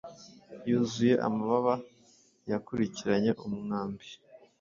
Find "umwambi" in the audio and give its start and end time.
3.45-4.07